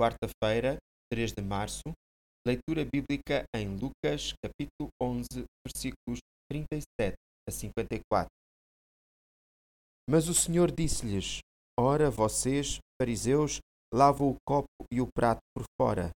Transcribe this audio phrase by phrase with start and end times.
[0.00, 0.78] quarta-feira,
[1.12, 1.82] 3 de março,
[2.46, 6.20] leitura bíblica em Lucas, capítulo 11, versículos
[6.50, 7.16] 37
[7.46, 8.30] a 54.
[10.08, 11.40] Mas o Senhor disse-lhes:
[11.78, 13.60] Ora, vocês, fariseus,
[13.92, 16.10] lavam o copo e o prato por fora,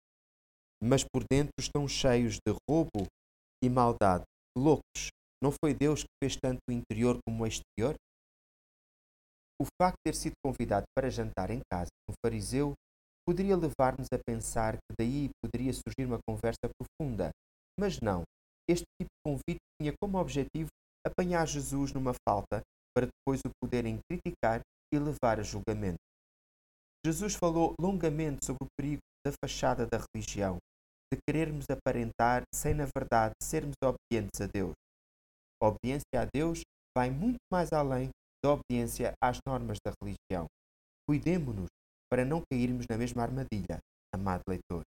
[0.82, 3.06] mas por dentro estão cheios de roubo
[3.62, 4.24] e maldade.
[4.56, 5.10] Loucos,
[5.42, 7.94] não foi Deus que fez tanto o interior como o exterior?
[9.60, 12.72] O facto de ter sido convidado para jantar em casa um fariseu
[13.26, 17.30] poderia levar-nos a pensar que daí poderia surgir uma conversa profunda.
[17.78, 18.22] Mas não.
[18.68, 20.68] Este tipo de convite tinha como objetivo
[21.06, 22.62] apanhar Jesus numa falta
[22.94, 24.60] para depois o poderem criticar
[24.92, 25.98] e levar a julgamento.
[27.04, 30.56] Jesus falou longamente sobre o perigo da fachada da religião,
[31.12, 34.72] de querermos aparentar sem, na verdade, sermos obedientes a Deus.
[35.62, 36.62] A obediência a Deus
[36.96, 38.08] vai muito mais além
[38.42, 40.46] da obediência às normas da religião.
[41.06, 41.68] Cuidemo-nos
[42.14, 43.78] para não cairmos na mesma armadilha,
[44.14, 44.82] amado leitor.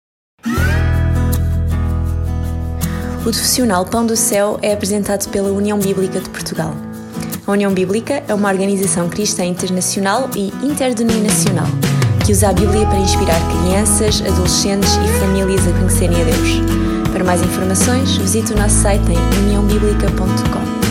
[3.17, 6.75] O profissional Pão do Céu é apresentado pela União Bíblica de Portugal.
[7.47, 11.67] A União Bíblica é uma organização cristã internacional e interdenominacional
[12.27, 17.11] que usa a Bíblia para inspirar crianças, adolescentes e famílias a conhecerem a Deus.
[17.11, 20.84] Para mais informações, visite o nosso site em uniãobíblica.com.